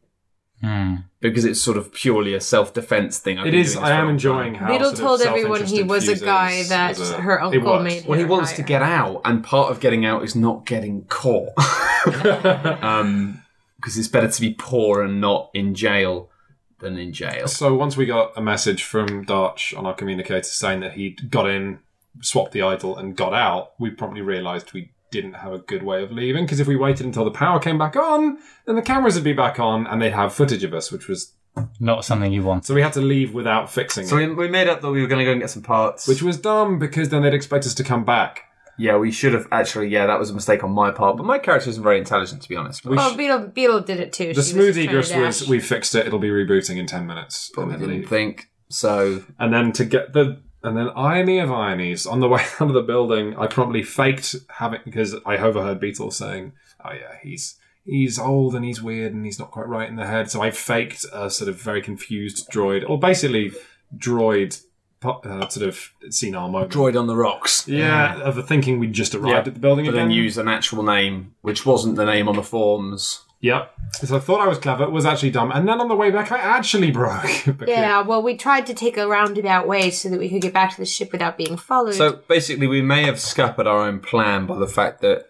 [0.63, 0.95] Hmm.
[1.23, 3.39] Because it's sort of purely a self-defense thing.
[3.39, 3.73] I've It been is.
[3.75, 4.63] doing this I am enjoying time.
[4.65, 8.05] how Beetle sort of told everyone he was a guy that a- her uncle made.
[8.07, 8.57] Well, he wants hire.
[8.57, 11.53] to get out, and part of getting out is not getting caught.
[12.83, 13.43] um,
[13.77, 16.31] because it's better to be poor and not in jail
[16.79, 17.49] than in jail.
[17.49, 21.49] So once we got a message from Darch on our communicator saying that he'd got
[21.51, 21.81] in,
[22.21, 26.03] swapped the idol, and got out, we promptly realised we didn't have a good way
[26.03, 26.45] of leaving.
[26.45, 29.33] Because if we waited until the power came back on, then the cameras would be
[29.35, 31.35] back on, and they'd have footage of us, which was
[31.79, 32.65] Not something you want.
[32.67, 35.01] so we had to leave without fixing So it, we, we made up that we
[35.01, 36.09] were going to go and get some parts.
[36.09, 38.45] which was dumb because then they'd expect us to come back.
[38.79, 39.89] yeah, we should have actually.
[39.89, 41.19] Yeah, that was a mistake on my part.
[41.19, 42.85] But my character isn't very intelligent, to be honest.
[42.87, 44.29] We Well, sh- Beetle, Beetle did it too.
[44.29, 45.41] the She was smooth trying to egress dash.
[45.41, 46.07] was we fixed it.
[46.07, 48.09] It'll be rebooting in ten minutes, But we and then didn't leave.
[48.09, 49.23] think so.
[49.39, 52.73] And then to get the and then irony of ironies on the way out of
[52.75, 56.53] the building, I promptly faked having because I overheard Beetle saying,
[56.85, 60.07] "Oh yeah, he's he's old and he's weird and he's not quite right in the
[60.07, 63.53] head." So I faked a sort of very confused droid, or basically
[63.97, 64.63] droid,
[65.05, 66.73] uh, sort of senile moment.
[66.73, 67.67] Droid on the rocks.
[67.67, 70.09] Yeah, of the thinking we'd just arrived Yeah, at the building But again.
[70.09, 73.23] then use an actual name, which wasn't the name on the forms.
[73.43, 73.75] Yep.
[73.95, 76.31] So I thought I was clever, was actually dumb, and then on the way back
[76.33, 77.45] I actually broke.
[77.67, 80.71] Yeah, well, we tried to take a roundabout way so that we could get back
[80.71, 81.95] to the ship without being followed.
[81.95, 85.27] So basically, we may have scuppered our own plan by the fact that,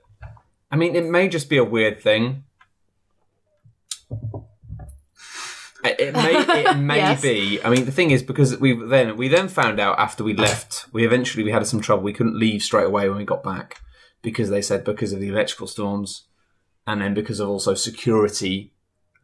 [0.70, 2.44] I mean, it may just be a weird thing.
[5.84, 6.34] It it may,
[6.70, 7.22] it may Yes.
[7.22, 7.62] be.
[7.64, 10.86] I mean, the thing is because we then we then found out after we left,
[10.92, 12.02] we eventually we had some trouble.
[12.04, 13.80] We couldn't leave straight away when we got back
[14.20, 16.24] because they said because of the electrical storms,
[16.86, 18.72] and then because of also security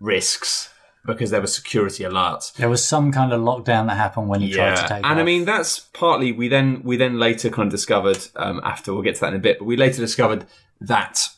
[0.01, 0.71] risks
[1.07, 2.53] because there were security alerts.
[2.55, 5.23] There was some kind of lockdown that happened when you tried to take and I
[5.23, 9.15] mean that's partly we then we then later kind of discovered um, after we'll get
[9.17, 10.47] to that in a bit, but we later discovered
[10.81, 11.29] that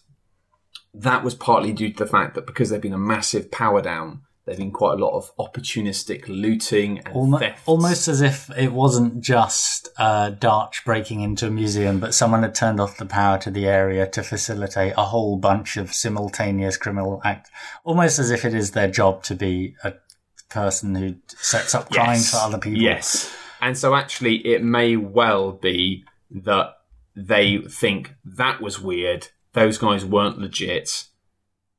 [0.92, 4.22] that was partly due to the fact that because there'd been a massive power down,
[4.50, 7.62] there'd been quite a lot of opportunistic looting and Almo- theft.
[7.66, 12.52] almost as if it wasn't just uh, Darch breaking into a museum, but someone had
[12.52, 17.20] turned off the power to the area to facilitate a whole bunch of simultaneous criminal
[17.24, 17.48] act.
[17.84, 19.94] Almost as if it is their job to be a
[20.48, 22.82] person who sets up crimes for other people.
[22.82, 23.32] Yes.
[23.60, 26.74] And so actually, it may well be that
[27.14, 29.28] they think that was weird.
[29.52, 31.04] Those guys weren't legit.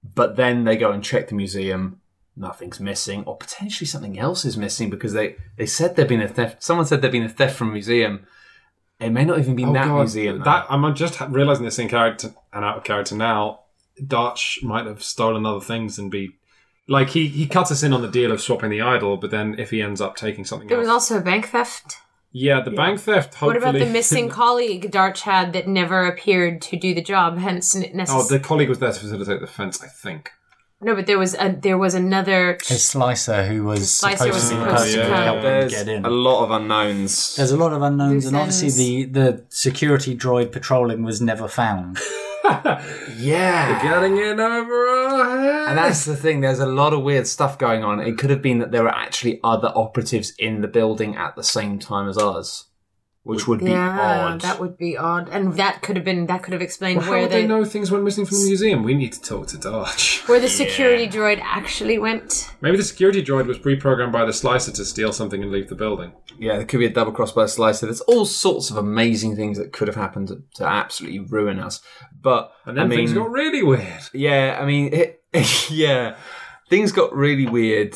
[0.04, 2.01] But then they go and check the museum.
[2.36, 6.28] Nothing's missing, or potentially something else is missing because they, they said there'd been a
[6.28, 6.64] theft.
[6.64, 8.26] Someone said there'd been a theft from a museum.
[9.00, 10.38] It may not even be Oh, that God, museum.
[10.40, 10.44] though.
[10.46, 13.62] That I'm just realizing this in character and out of character now.
[14.02, 16.32] Darch might have stolen other things and be
[16.88, 19.56] like he he cuts us in on the deal of swapping the idol, but then
[19.60, 21.98] if he ends up taking something there was also a bank theft.
[22.32, 23.42] Yeah, the bank theft.
[23.42, 27.38] What about the missing colleague Darch had that never appeared to do the job?
[27.38, 27.76] Hence,
[28.08, 30.32] Oh, the colleague was there to facilitate the fence, I think.
[30.82, 32.58] No, but there was a there was another.
[32.66, 35.24] His slicer, who was Slicer supposed was to be supposed person to who come.
[35.24, 36.06] helped them There's get in.
[36.06, 37.36] a lot of unknowns.
[37.36, 41.48] There's a lot of unknowns, and Loose obviously the, the security droid patrolling was never
[41.48, 42.00] found.
[43.18, 43.82] yeah.
[43.84, 45.70] Getting in over our heads.
[45.70, 48.00] And that's the thing, there's a lot of weird stuff going on.
[48.00, 51.44] It could have been that there were actually other operatives in the building at the
[51.44, 52.66] same time as us,
[53.24, 54.42] which would be yeah, odd.
[54.42, 57.12] that would be odd, and that could have been that could have explained Well, how
[57.12, 58.84] where would the they know things went missing from the museum?
[58.84, 60.22] We need to talk to Dodge.
[60.26, 62.50] where the security droid actually went.
[62.62, 65.76] Maybe the security droid was pre-programmed by the slicer to steal something and leave the
[65.76, 66.14] building.
[66.40, 67.86] Yeah, there could be a double cross by a slicer.
[67.86, 71.82] There's all sorts of amazing things that could have happened to, to absolutely ruin us.
[72.20, 74.02] But And then I mean, things got really weird.
[74.14, 75.24] yeah, I mean, it,
[75.70, 76.16] yeah,
[76.70, 77.96] things got really weird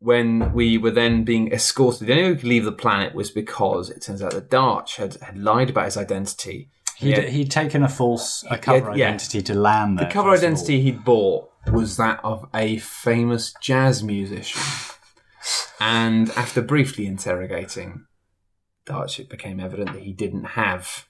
[0.00, 2.06] when we were then being escorted.
[2.06, 4.96] The only way we could leave the planet was because it turns out that Darch
[4.96, 6.70] had, had lied about his identity.
[6.96, 7.20] He'd, Yeah.
[7.22, 9.06] he'd taken a false a cover yeah.
[9.08, 10.06] identity to land there.
[10.06, 10.54] The cover first of all.
[10.54, 14.62] identity he'd bought was that of a famous jazz musician.
[15.80, 18.04] And after briefly interrogating
[18.86, 21.07] Darch, it became evident that he didn't have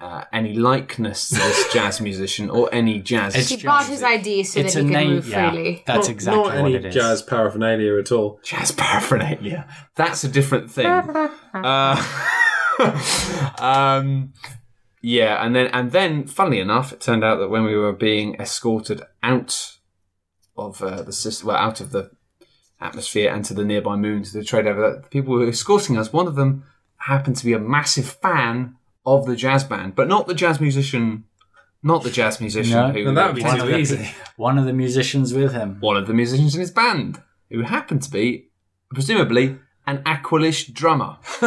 [0.00, 3.34] uh, any likeness to this jazz musician or any jazz.
[3.34, 5.10] It's He just- bought his ID so It's that he could name.
[5.14, 5.82] move Yeah, freely.
[5.86, 6.94] that's Not- exactly not what any it is.
[6.94, 8.40] jazz paraphernalia at all.
[8.44, 9.66] jazz paraphernalia.
[9.94, 10.86] That's a different thing.
[11.54, 12.02] uh,
[13.58, 14.32] um,
[15.00, 18.34] yeah, and then and then, funnily enough, it turned out that when we were being
[18.40, 19.76] escorted out
[20.56, 22.10] of uh, the system, well, out of the
[22.80, 25.96] atmosphere and to the nearby moon to the trade over, the people who were escorting
[25.96, 26.64] us, one of them
[26.98, 28.76] happened to be a massive fan
[29.06, 31.24] of the jazz band, but not the jazz musician.
[31.82, 32.92] Not the jazz musician No.
[32.92, 34.10] who And that would be one too of the- easy.
[34.36, 35.76] One of the musicians with him.
[35.80, 38.48] one of the musicians in his band, who happened to be,
[38.94, 41.18] presumably, an Aqualish drummer.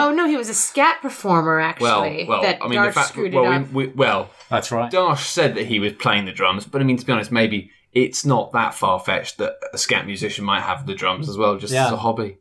[0.00, 2.24] Oh no, he was a scat performer actually.
[2.28, 3.72] well, that I mean, Darch the fact, screwed well, it up.
[3.72, 4.90] we, we, well, That's right.
[4.92, 7.70] Darch said that he was playing the drums, but I mean, to be honest, maybe
[7.92, 11.58] it's not that far fetched that a scat musician might have the drums as well,
[11.58, 11.86] just Yeah.
[11.86, 12.38] as a hobby.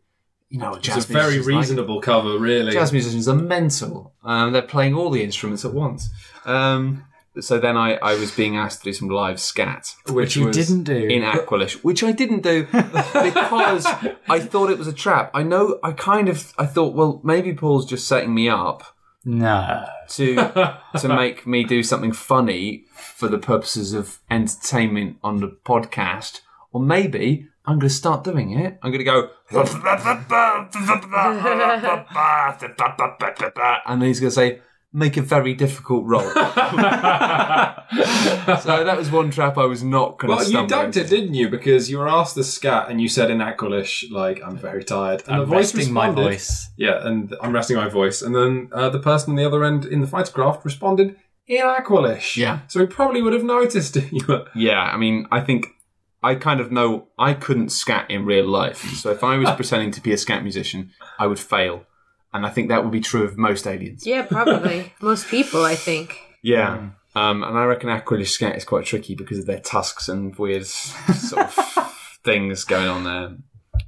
[0.49, 1.62] You know, jazz It's a very musicians like.
[1.62, 2.71] reasonable cover, really.
[2.71, 4.13] Jazz musicians are mental.
[4.23, 6.10] Um, they're playing all the instruments at once.
[6.45, 7.03] Um,
[7.39, 10.55] so then I, I was being asked to do some live scat, Which you was
[10.55, 10.95] didn't do.
[10.95, 13.86] in Aqualish, which I didn't do because
[14.27, 15.31] I thought it was a trap.
[15.33, 19.86] I know, I kind of, I thought, well, maybe Paul's just setting me up no.
[20.10, 20.36] to
[20.99, 26.79] to make me do something funny for the purposes of entertainment on the podcast, or
[26.81, 28.80] maybe I'm going to start doing it.
[28.82, 29.30] I'm going to go,
[33.86, 34.62] and then he's going to say,
[34.93, 36.21] make a very difficult roll.
[36.32, 36.34] so
[38.84, 41.34] that was one trap I was not going to Well, you stumble ducked it, didn't
[41.34, 41.49] you?
[41.49, 45.23] Because you were asked the scat, and you said in Aqualish, like, "I'm very tired."
[45.27, 46.69] And I'm the voice resting my responded- voice.
[46.77, 48.21] Yeah, and I'm resting my voice.
[48.21, 52.38] And then uh, the person on the other end in the photograph responded in Aqualish.
[52.38, 52.60] Yeah.
[52.67, 54.45] So he probably would have noticed you were.
[54.56, 55.67] Yeah, I mean, I think
[56.23, 58.82] I kind of know I couldn't scat in real life.
[58.95, 61.86] So if I was pretending to be a scat musician, I would fail.
[62.34, 64.06] And I think that would be true of most aliens.
[64.06, 64.93] Yeah, probably.
[65.01, 66.19] Most people, I think.
[66.41, 66.89] Yeah.
[67.15, 70.65] Um, and I reckon Aqualish scat is quite tricky because of their tusks and weird
[70.65, 73.38] sort of things going on there.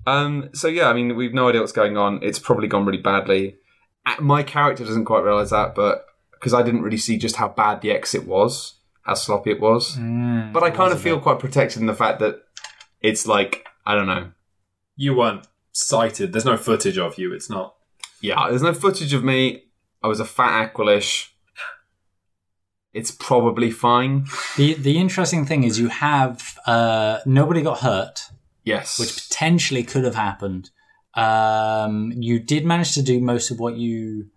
[0.07, 2.19] Um, so yeah, I mean, we've no idea what's going on.
[2.23, 3.57] It's probably gone really badly.
[4.05, 7.49] Uh, My character doesn't quite realise that, but because I didn't really see just how
[7.49, 8.75] bad the exit was,
[9.09, 9.97] how sloppy it was.
[9.97, 12.35] Mm, But I kind of feel quite protected in the fact that
[13.01, 14.31] it's like I don't know.
[14.95, 16.31] You weren't sighted.
[16.31, 17.33] There's no footage of you.
[17.33, 17.75] It's not.
[18.21, 19.63] Yeah, there's no footage of me.
[20.03, 21.29] I was a fat Aqualish.
[22.93, 24.25] It's probably fine.
[24.57, 28.29] The the interesting thing is you have uh, nobody got hurt,
[28.63, 28.99] Yes.
[28.99, 30.71] which potentially could have happened.
[31.13, 34.27] Um, you did manage to do most of what you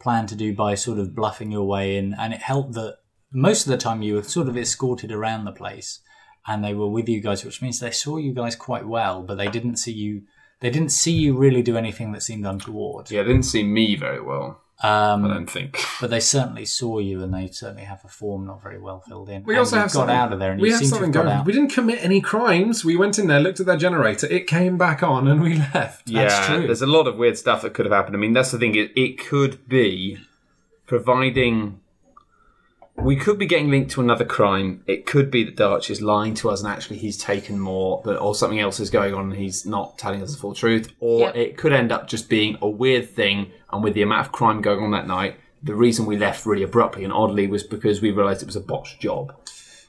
[0.00, 2.96] planned to do by sort of bluffing your way in, and it helped that
[3.32, 6.00] most of the time you were sort of escorted around the place,
[6.46, 9.36] and they were with you guys, which means they saw you guys quite well, but
[9.38, 10.22] they didn't see you.
[10.60, 13.10] They didn't see you really do anything that seemed untoward.
[13.10, 14.60] yeah, they didn't see me very well.
[14.82, 15.78] Um, I don't think.
[16.00, 19.28] but they certainly saw you, and they certainly have a form not very well filled
[19.28, 19.44] in.
[19.44, 20.86] We And also you have got something- out of there, and we you have seem
[20.86, 21.36] to something have got going.
[21.40, 21.46] out.
[21.46, 22.82] We didn't commit any crimes.
[22.82, 24.26] We went in there, looked at their generator.
[24.26, 26.08] It came back on, and we left.
[26.08, 26.66] Yeah, true.
[26.66, 28.16] there's a lot of weird stuff that could have happened.
[28.16, 28.74] I mean, that's the thing.
[28.74, 30.18] It, it could be
[30.86, 31.80] providing.
[33.02, 34.82] We could be getting linked to another crime.
[34.86, 38.18] It could be that Darch is lying to us and actually he's taken more, that,
[38.18, 40.92] or something else is going on and he's not telling us the full truth.
[41.00, 41.36] Or Yep.
[41.36, 43.50] it could end up just being a weird thing.
[43.72, 46.62] And with the amount of crime going on that night, the reason we left really
[46.62, 49.34] abruptly and oddly was because we realised it was a botched job.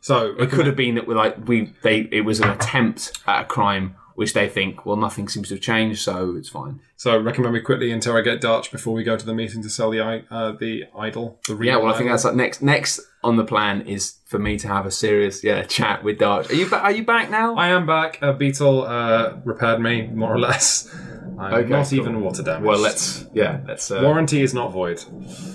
[0.01, 3.41] So It could have been that we like we they it was an attempt at
[3.41, 6.79] a crime which they think, well, nothing seems to have changed, so it's fine.
[6.97, 10.01] So recommend we quickly interrogate Darch before we go to the meeting to sell the
[10.29, 11.39] uh, the idol.
[11.47, 12.61] The Yeah, real well, I think that's like next.
[12.61, 16.51] Next on the plan is for me to have a serious, yeah, chat with Dart.
[16.51, 17.55] Are you ba- are you back now?
[17.55, 18.19] I am back.
[18.21, 20.93] Uh, Beetle uh, repaired me more or less.
[21.39, 21.99] I'm Okay, not cool.
[21.99, 22.65] even water damaged.
[22.65, 23.89] well, let's yeah, let's.
[23.89, 25.03] Uh, Warranty is not void.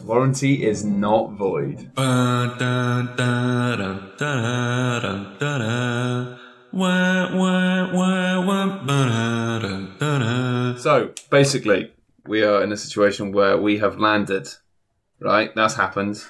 [0.05, 1.91] warranty is not void.
[10.79, 11.93] So basically,
[12.27, 14.49] we are in a situation where we have landed.
[15.21, 16.23] Right, that's happened.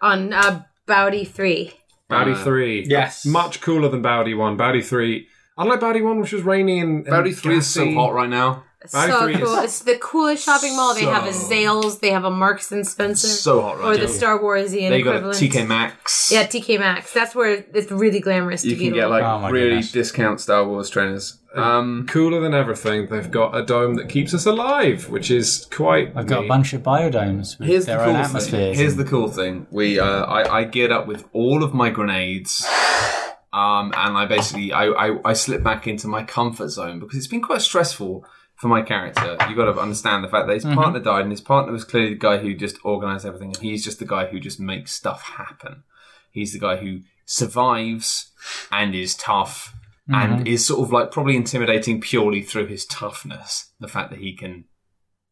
[0.00, 1.72] On uh, Bowdy 3.
[2.08, 2.84] Bowdy Uh, 3.
[2.88, 3.26] yes.
[3.26, 4.56] Much cooler than Bowdy 1.
[4.56, 5.26] Bowdy 3.
[5.58, 6.98] Unlike Bowdy 1, which was rainy and.
[6.98, 7.94] and Bowdy three is so gassy.
[7.94, 8.64] hot right now.
[8.92, 9.58] Bowdy so 3 is- cool.
[9.60, 10.94] It's the coolest shopping mall.
[10.94, 13.28] They have a So- Zales, they have a Marks and Spencer.
[13.28, 14.00] So hot right or now.
[14.06, 15.38] the Star Warsian they got a equivalent.
[15.38, 16.30] TK Maxx.
[16.32, 17.12] Yeah, TK Maxx.
[17.12, 18.84] That's where it's really glamorous to you be.
[18.86, 19.92] can get like Oh my really goodness.
[19.92, 21.38] discount Star Wars trainers.
[21.56, 23.06] Um, Cooler than everything.
[23.08, 26.12] They've got a dome that keeps us alive, which is quite.
[26.16, 26.48] I've got a neat.
[26.48, 28.24] bunch of biodomes with Here's the their cool own thing.
[28.24, 28.76] atmospheres.
[28.76, 29.66] Here's and- the cool thing.
[29.70, 32.66] We, uh, I, I geared up with all of my grenades,
[33.52, 37.28] um, and I basically, I, I, I slipped back into my comfort zone because it's
[37.28, 39.36] been quite stressful for my character.
[39.48, 42.10] You got to understand the fact that his partner died, and his partner was clearly
[42.10, 45.22] the guy who just organised everything, and he's just the guy who just makes stuff
[45.22, 45.82] happen.
[46.30, 48.32] He's the guy who survives
[48.70, 49.74] and is tough.
[50.06, 53.70] And is sort of like probably intimidating purely through his toughness.
[53.80, 54.66] The fact that he can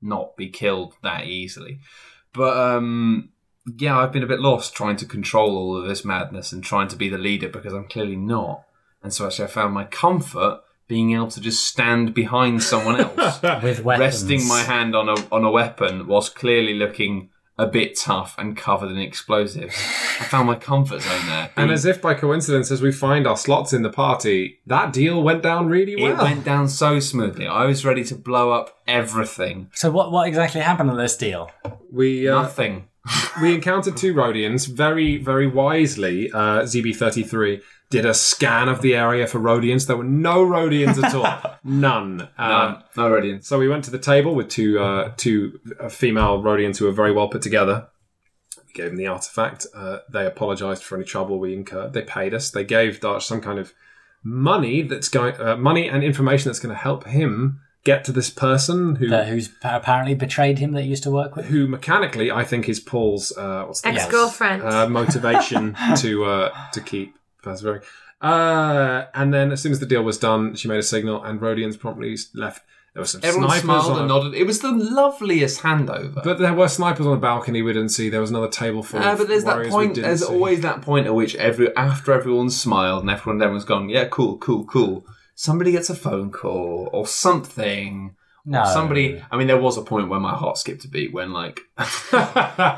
[0.00, 1.80] not be killed that easily.
[2.32, 3.32] But um,
[3.78, 6.88] yeah, I've been a bit lost trying to control all of this madness and trying
[6.88, 8.64] to be the leader because I'm clearly not.
[9.02, 13.42] And so actually, I found my comfort being able to just stand behind someone else,
[13.62, 14.00] with weapons.
[14.00, 18.56] resting my hand on a on a weapon whilst clearly looking a bit tough and
[18.56, 19.74] covered in explosives.
[19.76, 21.50] I found my comfort zone there.
[21.56, 25.22] And as if by coincidence, as we find our slots in the party, that deal
[25.22, 26.12] went down really well.
[26.18, 27.46] it went down so smoothly.
[27.46, 29.68] I was ready to blow up everything.
[29.74, 31.50] So what what exactly happened at this deal?
[31.92, 32.88] we uh, Nothing.
[33.42, 34.66] we encountered two Rodians.
[34.66, 37.60] Very, very wisely, uh, ZB33
[37.92, 39.86] did a scan of the area for Rodians.
[39.86, 41.56] There were no Rodians at all.
[41.64, 42.22] None.
[42.22, 43.46] Um, No, no radiance.
[43.46, 46.92] So we went to the table with two uh, two uh, female Rodians who were
[47.02, 47.88] very well put together.
[48.66, 49.66] We gave them the artifact.
[49.74, 51.92] Uh, they apologised for any trouble we incurred.
[51.92, 52.50] They paid us.
[52.50, 53.72] They gave Darch some kind of
[54.24, 58.30] money that's going uh, money and information that's going to help him get to this
[58.30, 61.46] person who That who's apparently betrayed him that he used to work with?
[61.46, 64.62] who mechanically I think is Paul's uh, what's the Ex girlfriend.
[64.62, 67.82] uh, motivation to uh, to keep persevering.
[68.20, 71.40] Uh, and then as soon as the deal was done, she made a signal, and
[71.40, 72.64] Rodians promptly left.
[72.94, 74.34] There were some Everyone snipers smiled on and nodded.
[74.34, 76.22] It was the loveliest handover.
[76.22, 78.10] but there were snipers on a balcony we didn't see.
[78.10, 79.00] There was another table full.
[79.00, 79.94] Uh, of but there's that point.
[79.96, 80.32] There's see.
[80.32, 84.36] always that point at which every after everyone's smiled and everyone everyone's gone, yeah, cool,
[84.38, 85.06] cool, cool.
[85.34, 88.14] Somebody gets a phone call or something.
[88.44, 88.64] No.
[88.64, 89.22] Somebody.
[89.30, 91.60] I mean, there was a point where my heart skipped a beat when, like,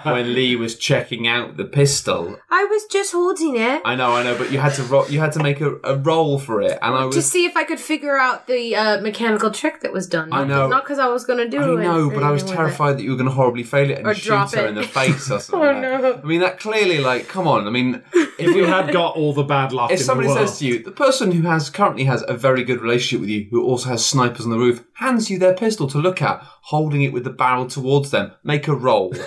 [0.05, 2.39] when Lee was checking out the pistol.
[2.51, 5.21] I was just holding it I know, I know, but you had to ro- you
[5.21, 7.65] had to make a, a roll for it, and I was to see if I
[7.65, 10.33] could figure out the uh, mechanical trick that was done.
[10.33, 10.69] I Not- know.
[10.69, 11.85] Not because I was going to do I it.
[11.85, 12.57] know, but I was anything with it.
[12.57, 14.69] terrified that you were going to horribly fail it and Or shoot drop her it.
[14.69, 15.55] in the face or something.
[15.61, 16.21] Oh, like- no.
[16.23, 17.67] I mean, that clearly, like, come on.
[17.67, 18.03] I mean,
[18.39, 20.67] if we had got all the bad luck if in somebody the world, says to
[20.67, 23.89] you, the person who has currently has a very good relationship with you, who also
[23.91, 27.25] has snipers on the roof, hands you their pistol to look at, holding it with
[27.25, 29.13] the barrel towards them, make a roll.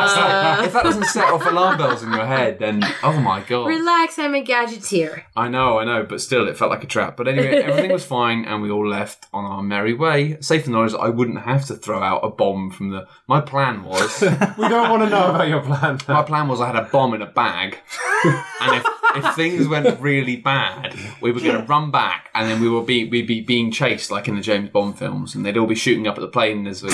[0.00, 3.40] It's like, if that doesn't set off alarm bells in your head, then oh my
[3.40, 3.66] god.
[3.66, 5.22] Relax, I'm a gadgeteer.
[5.36, 7.16] I know, I know, but still, it felt like a trap.
[7.16, 10.38] But anyway, everything was fine, and we all left on our merry way.
[10.40, 13.06] Safe in knowledge that I wouldn't have to throw out a bomb from the.
[13.26, 14.20] My plan was.
[14.58, 15.98] we don't want to know about your plan.
[16.08, 17.78] My plan was I had a bomb in a bag,
[18.60, 22.60] and if, if things went really bad, we were going to run back, and then
[22.60, 25.56] we would be we'd be being chased like in the James Bond films, and they'd
[25.56, 26.90] all be shooting up at the plane as we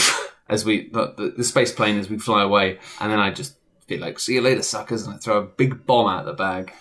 [0.48, 3.56] as we the, the, the space plane as we fly away, and then I'd just
[3.86, 6.32] be like, "See you later, suckers," and I'd throw a big bomb out of the
[6.32, 6.72] bag,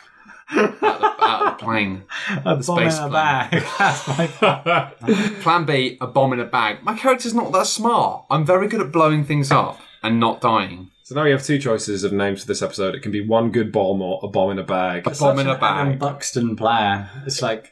[0.51, 2.03] out the, out of the plane.
[2.45, 3.11] A bomb in a plane.
[3.11, 3.51] bag.
[3.79, 4.93] That's my
[5.41, 6.83] Plan B, a bomb in a bag.
[6.83, 8.25] My character's not that smart.
[8.29, 10.91] I'm very good at blowing things up and not dying.
[11.05, 12.95] So now we have two choices of names for this episode.
[12.95, 15.05] It can be one good bomb or a bomb in a bag.
[15.05, 15.99] A bomb in a an Alan bag.
[15.99, 17.07] Buxton plan.
[17.27, 17.71] It's like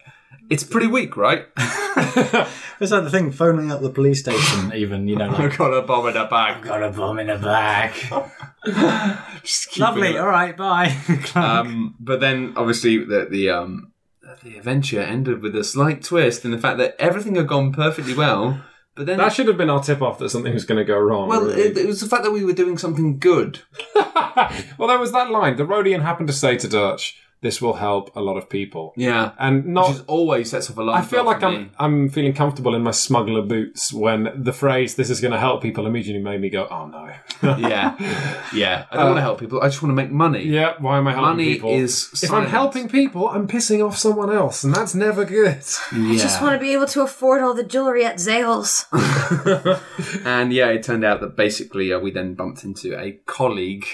[0.51, 1.47] It's pretty weak, right?
[1.57, 4.71] it's like the thing phoning up the police station.
[4.75, 6.61] Even you know, like I've got a bomb in a bag.
[6.63, 7.95] got a bomb in a bag.
[9.41, 10.09] Just keep Lovely.
[10.09, 10.55] it- All right.
[10.55, 10.95] Bye.
[11.33, 13.93] Um, but then obviously the the um
[14.43, 18.13] the adventure ended with a slight twist in the fact that everything had gone perfectly
[18.13, 18.61] well,
[18.95, 20.97] but then that should have been our tip off that something was going to go
[20.97, 21.27] wrong.
[21.27, 21.61] well, really.
[21.61, 23.59] it, it was the fact that we were doing something good.
[23.95, 25.55] well, there was that line.
[25.55, 28.93] The Rodian happened to say to Dutch, this will help a lot of people.
[28.97, 29.33] Yeah.
[29.37, 31.69] And Which not is always sets off a alarm I feel like I'm me.
[31.77, 35.61] I'm feeling comfortable in my smuggler boots when the phrase "this is going to help
[35.61, 37.03] people" immediately made me go, "Oh no."
[37.57, 37.95] yeah,
[38.53, 38.85] yeah.
[38.89, 39.61] I don't want to help people.
[39.61, 40.43] I just want to make money.
[40.43, 41.71] yeah, why am I helping Money people?
[41.71, 45.61] is if I'm helping people, I'm pissing off someone else, and that's never good.
[45.91, 48.87] I just want to be able to afford all the jewelry at Zales.
[50.25, 53.85] And yeah, it turned out that basically uh, we then bumped into a colleague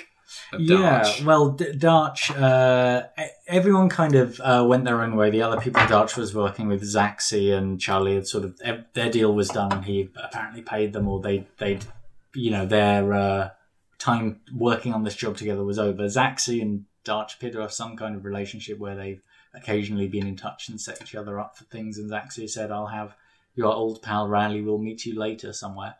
[0.53, 1.25] of Yeah, Darch.
[1.25, 3.03] well, D- Darch, uh,
[3.47, 5.29] everyone kind of uh, went their own way.
[5.29, 8.57] The other people Darch was working with, Zaxi and Charlie, had sort of
[8.93, 9.71] their deal was done.
[9.71, 11.85] And he apparently paid them, or they they'd
[12.33, 13.49] you know their uh,
[13.97, 16.03] time working on this job together was over.
[16.03, 19.21] Zaxi and Darch appear to have some kind of relationship where they've
[19.53, 21.97] occasionally been in touch and set each other up for things.
[21.97, 23.15] And Zaxi said, "I'll have
[23.55, 24.61] your old pal Raleigh.
[24.61, 25.95] We'll meet you later somewhere."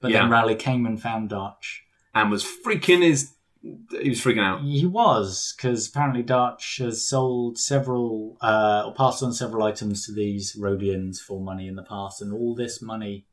[0.00, 0.30] But then Yeah.
[0.30, 1.80] Raleigh came and found Darch.
[2.14, 3.34] and was freaking his.
[3.62, 4.62] He was freaking out.
[4.62, 10.12] He was, because apparently Darch has sold several, uh, or passed on several items to
[10.12, 13.26] these Rodians for money in the past, and all this money,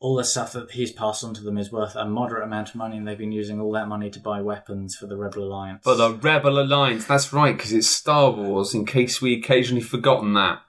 [0.00, 2.76] all the stuff that he's passed on to them is worth a moderate amount of
[2.76, 5.82] money, and they've been using all that money to buy weapons for the Rebel Alliance.
[5.84, 8.74] For the Rebel Alliance, that's right, because it's Star Wars.
[8.74, 10.60] In case we occasionally forgotten that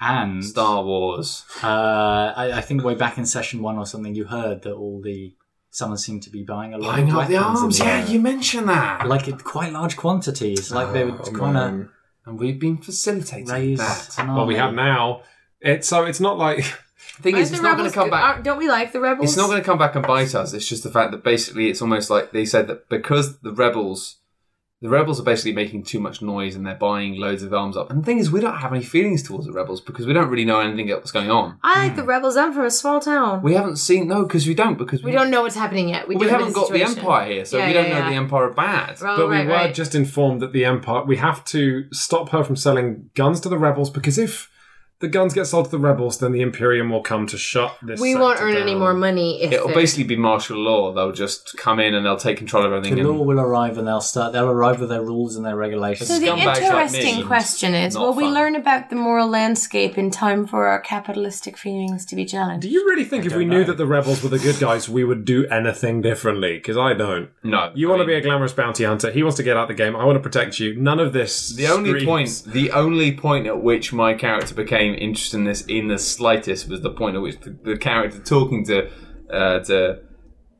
[0.00, 1.44] and Star Wars.
[1.62, 5.02] uh, I, I think way back in session one or something, you heard that all
[5.02, 5.34] the
[5.70, 7.78] someone seemed to be buying a lot Buying of up the weapons arms.
[7.78, 8.06] the Yeah, area.
[8.10, 9.06] you mentioned that.
[9.06, 11.88] like in quite large quantities, like they were Oh, trying to man.
[12.26, 14.18] and we've been facilitating raise that.
[14.18, 15.22] an Well, we have now.
[15.60, 16.64] It so it's not like
[17.16, 18.24] The thing is, Aren't it's the not going rebels to come good- back.
[18.24, 19.28] aren't- Don't we like the rebels?
[19.28, 20.52] It's not going to come back and bite us.
[20.52, 24.16] It's just the fact that basically it's almost like they said that because the rebels,
[24.80, 27.90] the rebels are basically making too much noise and they're buying loads of arms up.
[27.90, 30.28] And the thing is, we don't have any feelings towards the rebels because we don't
[30.28, 31.58] really know anything else going on.
[31.64, 31.96] I like hmm.
[31.96, 32.36] the rebels.
[32.36, 33.42] I'm from a small town.
[33.42, 36.06] We, We haven't seen no because we don't because we, don't know what's happening yet.
[36.06, 36.98] We, we don't know haven't got the situation.
[36.98, 38.10] empire here, so Yeah, we don't yeah, know yeah.
[38.10, 38.98] the empire are bad.
[39.00, 39.74] Oh, but we right, were right.
[39.74, 41.04] just informed that the Empire.
[41.04, 44.48] We have to stop her from selling guns to the rebels because if
[45.00, 48.00] the guns get sold to the rebels, then the Imperium will come to shut this.
[48.00, 50.92] We won't sector earn any more money if It'll it- basically be martial law.
[50.92, 52.96] They'll just come in and they'll take control of everything.
[52.96, 54.32] The law And, will arrive and they'll start.
[54.32, 56.08] They'll arrive with their rules and their regulations.
[56.08, 59.28] So the scumbags like interesting me, question is: not Will we learn about the moral
[59.28, 62.62] landscape in time for our capitalistic feelings to be challenged?
[62.62, 64.88] Do you really think if we don't knew that the rebels were the good guys,
[64.88, 66.56] we would do anything differently?
[66.56, 67.30] Because I don't.
[67.44, 69.12] no, You I want to be a glamorous bounty hunter.
[69.12, 69.94] He wants to get out of the game.
[69.94, 70.74] I want to protect you.
[70.74, 71.50] None of this.
[71.54, 75.98] The only point, the only point at which my character became in this in the
[75.98, 78.90] slightest was the point at which the, the character talking to
[79.30, 80.00] uh, to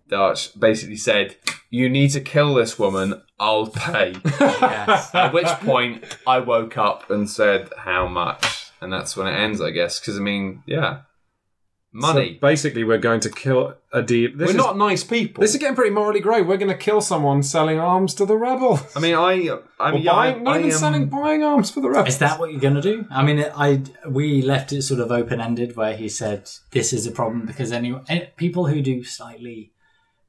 [0.08, 1.36] Darch basically said,
[1.70, 3.22] "You need to kill this woman.
[3.38, 5.14] I'll pay." Yes.
[5.14, 9.60] at which point I woke up and said, "How much?" And that's when it ends,
[9.60, 9.98] I guess.
[10.00, 11.00] Because I mean, yeah,
[11.92, 12.34] money.
[12.34, 14.36] So basically, we're going to kill a deep.
[14.36, 15.40] This We're is, not nice people.
[15.40, 16.42] This is getting pretty morally grey.
[16.42, 18.80] We're going to kill someone selling arms to the rebels.
[18.96, 19.48] I mean, I,
[19.80, 21.88] I Or mean, yeah, buying, I, not I even am- selling, buying arms for the
[21.88, 22.08] rebels.
[22.14, 23.06] Is that what you're going to do?
[23.10, 27.06] I mean, I we left it sort of open ended where he said this is
[27.06, 29.72] a problem because any, any people who do slightly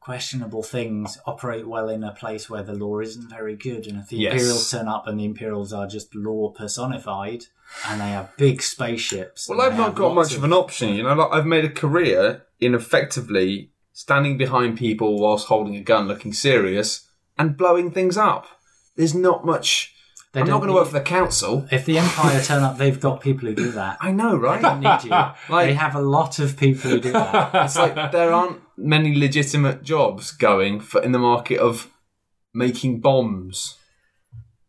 [0.10, 4.08] questionable things operate well in a place where the law isn't very good, and if
[4.08, 4.34] the Yes.
[4.34, 7.46] Imperials turn up and the Imperials are just law personified
[7.88, 9.48] and they have big spaceships.
[9.48, 10.96] Well, I've not got much of an option.
[10.96, 15.82] You know, like I've made a career in effectively standing behind people whilst holding a
[15.82, 18.48] gun, looking serious, and blowing things up.
[18.96, 19.94] There's not much.
[20.32, 21.68] They I'm not going to work for the council.
[21.72, 23.98] If the Empire turn up, they've got people who do that.
[24.00, 25.04] I know, They don't right?
[25.04, 25.16] need you.
[25.56, 27.50] they have a lot of people who do that.
[27.66, 31.92] it's like there aren't many legitimate jobs going for in the market of
[32.54, 33.78] making bombs.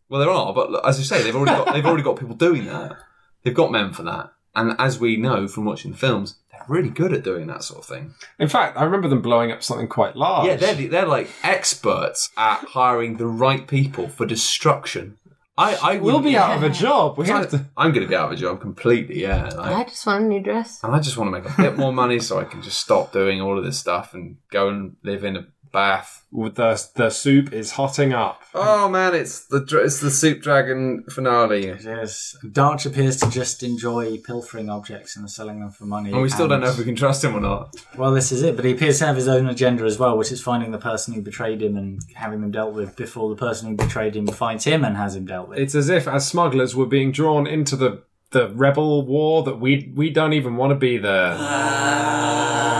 [0.08, 2.66] Well, there are, but as you say, they've already got they've already got people doing
[2.66, 2.96] that.
[3.42, 6.90] They've got men for that, and as we know from watching the films, they're really
[6.90, 8.14] good at doing that sort of thing.
[8.38, 10.46] In fact, I remember them blowing up something quite large.
[10.46, 15.18] Yeah, they're, they're like experts at hiring the right people for destruction.
[15.60, 17.18] I, I we'll be out of a job.
[17.18, 17.66] We have to.
[17.76, 19.20] I'm going to be out of a job completely.
[19.22, 20.82] Yeah, like- I just want a new dress.
[20.82, 23.12] and I just want to make a bit more money so I can just stop
[23.12, 26.24] doing all of this stuff and go and live in a bath.
[26.32, 28.42] With the the soup is hotting up.
[28.54, 34.16] Oh man, it's the it's the Soup Dragon finale, Yes, Darch appears to just enjoy
[34.18, 36.12] pilfering objects and selling them for money.
[36.12, 37.74] and we still don't know if we can trust him or not.
[37.96, 40.30] Well, this is it, but he appears to have his own agenda as well, which
[40.30, 43.68] is finding the person who betrayed him and having them dealt with before the person
[43.68, 45.58] who betrayed him finds him and has him dealt with.
[45.58, 49.92] It's as if, as smugglers, we're being drawn into the the rebel war that we
[49.96, 51.36] we don't even want to be there.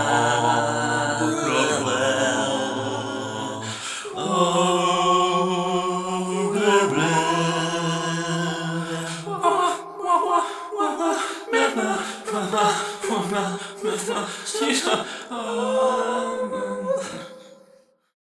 [14.67, 16.20] きら